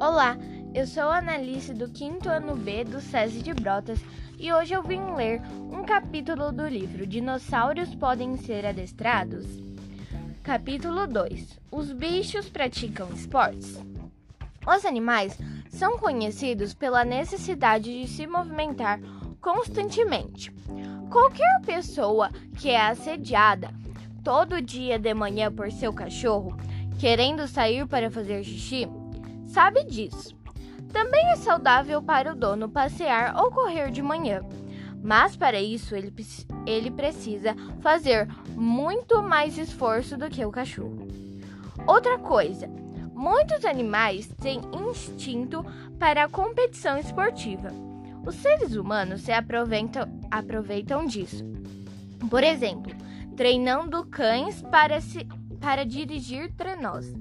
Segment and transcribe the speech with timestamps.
[0.00, 0.38] Olá,
[0.72, 3.98] eu sou a Analice do quinto ano B do SESI de Brotas
[4.38, 5.42] e hoje eu vim ler
[5.72, 9.44] um capítulo do livro Dinossauros Podem Ser Adestrados?
[10.44, 13.82] Capítulo 2 Os bichos praticam esportes.
[14.64, 15.36] Os animais
[15.68, 19.00] são conhecidos pela necessidade de se movimentar
[19.40, 20.52] constantemente.
[21.10, 23.74] Qualquer pessoa que é assediada
[24.22, 26.56] todo dia de manhã por seu cachorro,
[27.00, 28.88] querendo sair para fazer xixi,
[29.48, 30.36] sabe disso.
[30.92, 34.42] Também é saudável para o dono passear ou correr de manhã,
[35.02, 36.12] mas para isso ele,
[36.66, 41.08] ele precisa fazer muito mais esforço do que o cachorro.
[41.86, 42.68] Outra coisa,
[43.14, 45.64] muitos animais têm instinto
[45.98, 47.68] para a competição esportiva.
[48.26, 51.44] Os seres humanos se aproveitam, aproveitam disso.
[52.28, 52.92] Por exemplo,
[53.36, 55.26] treinando cães para, se,
[55.60, 57.12] para dirigir trenós.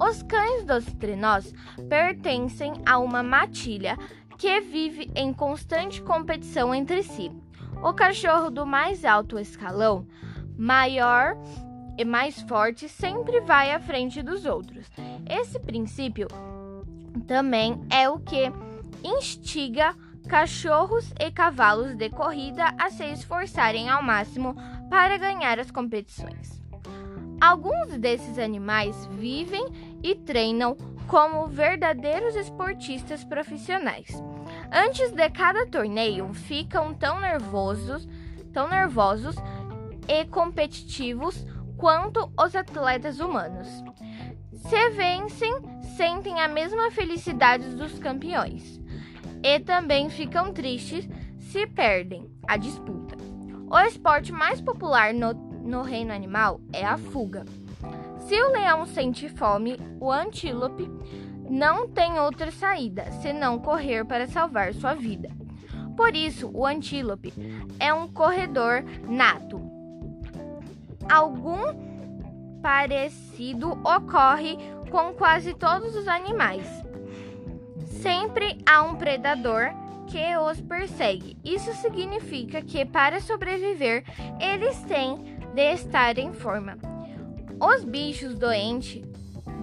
[0.00, 1.52] Os cães dos trenós
[1.88, 3.98] pertencem a uma matilha
[4.38, 7.32] que vive em constante competição entre si.
[7.82, 10.06] O cachorro do mais alto escalão,
[10.56, 11.36] maior
[11.98, 14.86] e mais forte, sempre vai à frente dos outros.
[15.28, 16.28] Esse princípio
[17.26, 18.52] também é o que
[19.02, 19.96] instiga
[20.28, 24.54] cachorros e cavalos de corrida a se esforçarem ao máximo
[24.88, 26.67] para ganhar as competições.
[27.40, 29.64] Alguns desses animais vivem
[30.02, 34.08] e treinam como verdadeiros esportistas profissionais.
[34.72, 38.08] Antes de cada torneio, ficam tão nervosos,
[38.52, 39.36] tão nervosos
[40.08, 43.68] e competitivos quanto os atletas humanos.
[44.52, 45.54] Se vencem,
[45.96, 48.80] sentem a mesma felicidade dos campeões
[49.42, 51.08] e também ficam tristes
[51.38, 53.16] se perdem a disputa.
[53.70, 57.44] O esporte mais popular no no reino animal é a fuga.
[58.20, 60.90] Se o leão sente fome, o antílope
[61.48, 65.28] não tem outra saída senão correr para salvar sua vida.
[65.96, 67.32] Por isso, o antílope
[67.78, 69.60] é um corredor nato.
[71.10, 71.88] Algum
[72.62, 74.56] parecido ocorre
[74.90, 76.66] com quase todos os animais.
[78.02, 79.70] Sempre há um predador
[80.06, 81.36] que os persegue.
[81.44, 84.04] Isso significa que para sobreviver,
[84.40, 86.76] eles têm de estar em forma.
[87.60, 89.04] Os bichos doente,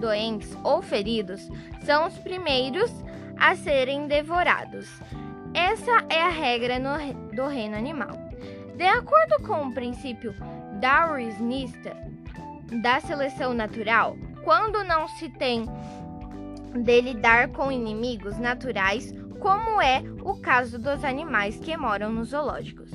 [0.00, 1.48] doentes ou feridos
[1.84, 2.90] são os primeiros
[3.38, 4.86] a serem devorados.
[5.54, 6.96] Essa é a regra no,
[7.34, 8.10] do reino animal.
[8.76, 10.34] De acordo com o princípio
[10.80, 11.96] darwinista
[12.82, 15.64] da seleção natural, quando não se tem
[16.74, 22.90] de lidar com inimigos naturais, como é o caso dos animais que moram nos zoológicos.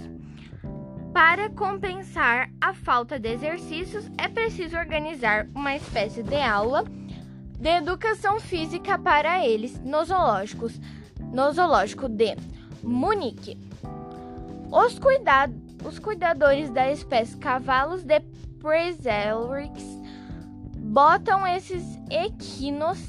[1.14, 6.86] Para compensar a falta de exercícios, é preciso organizar uma espécie de aula
[7.60, 10.80] de educação física para eles nos zoológicos,
[11.20, 12.36] no zoológico de
[12.82, 13.58] Munique.
[14.72, 15.52] Os, cuidad
[15.84, 18.20] os cuidadores da espécie cavalos de
[18.60, 19.84] Preserix
[20.78, 23.00] botam esses equinos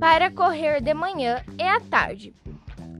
[0.00, 2.34] para correr de manhã e à tarde,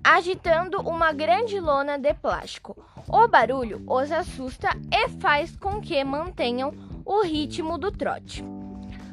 [0.04, 2.76] agitando uma grande lona de plástico.
[3.08, 6.74] O barulho os assusta e faz com que mantenham
[7.06, 8.44] o ritmo do trote.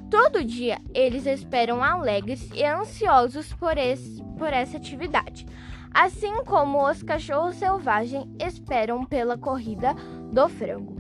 [0.10, 5.46] Todo dia eles esperam alegres e ansiosos por, esse, por essa atividade,
[5.94, 9.94] assim como os cachorros selvagens esperam pela corrida
[10.34, 10.98] do frango.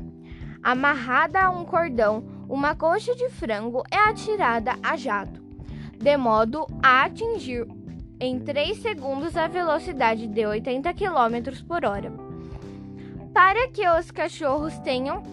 [0.64, 5.42] Amarrada a um cordão, uma coxa de frango é atirada a jato,
[5.98, 7.68] de modo a atingir
[8.22, 12.32] em 3 segundos a velocidade de 80 km por hora
[13.34, 15.24] para que os cachorros tenham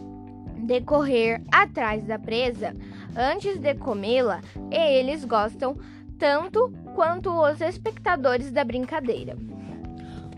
[0.56, 2.74] de correr atrás da presa
[3.16, 4.40] antes de comê-la,
[4.70, 5.76] eles gostam
[6.18, 9.36] tanto quanto os espectadores da brincadeira.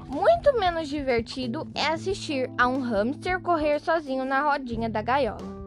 [0.06, 5.60] Muito menos divertido é assistir a um hamster correr sozinho na rodinha da gaiola.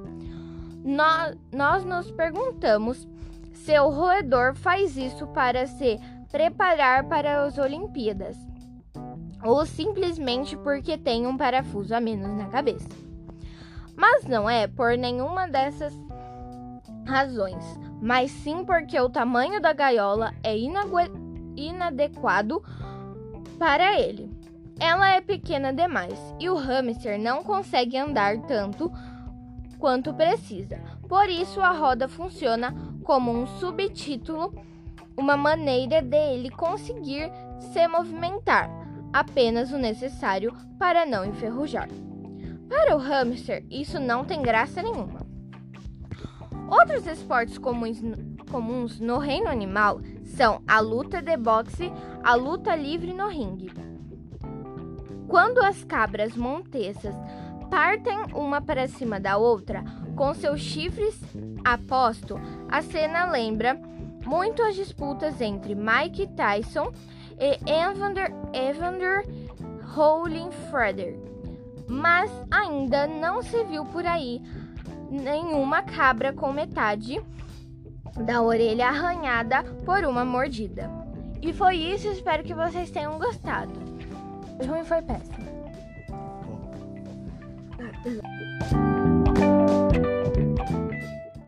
[0.84, 3.08] Nós, nós nos perguntamos
[3.54, 5.98] se o roedor faz isso para se
[6.34, 8.36] preparar para as Olimpíadas
[9.44, 12.90] ou simplesmente porque tem um parafuso a menos na cabeça.
[13.96, 15.94] Mas não é por nenhuma dessas
[17.06, 17.64] razões,
[18.02, 20.58] mas sim porque o tamanho da gaiola é
[21.56, 22.64] inadequado
[23.60, 24.32] para ele.
[24.80, 28.92] Ela é pequena demais e o hamster não consegue andar tanto
[29.78, 30.82] quanto precisa.
[31.08, 34.52] Por isso, a roda funciona como um subtítulo,
[35.18, 38.70] uma maneira dele conseguir se movimentar
[39.12, 41.88] apenas o necessário para não enferrujar.
[42.68, 45.22] Para o hamster, isso não tem graça nenhuma.
[46.68, 48.02] Outros esportes comuns,
[48.50, 51.92] comuns no reino animal são a luta de boxe,
[52.24, 53.72] a luta livre no ringue.
[55.28, 57.16] Quando as cabras montesas
[57.70, 59.84] partem uma para cima da outra
[60.16, 61.20] com seus chifres
[61.64, 62.40] aposto,
[62.70, 63.80] a cena lembra
[64.26, 66.92] muitas disputas entre Mike Tyson
[67.40, 69.24] e Evander, Evander
[69.96, 71.20] Holyfield,
[71.88, 74.42] mas ainda não se viu por aí
[75.10, 77.22] nenhuma cabra com metade
[78.26, 80.90] da orelha arranhada por uma mordida.
[81.42, 83.74] E foi isso, espero que vocês tenham gostado.
[84.60, 85.44] O ruim foi péssimo.